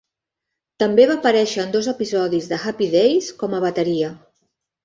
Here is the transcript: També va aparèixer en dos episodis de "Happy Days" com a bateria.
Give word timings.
També 0.83 1.05
va 1.11 1.17
aparèixer 1.19 1.61
en 1.65 1.75
dos 1.77 1.91
episodis 1.93 2.49
de 2.55 2.61
"Happy 2.65 2.91
Days" 2.97 3.31
com 3.43 3.55
a 3.55 3.61
bateria. 3.67 4.11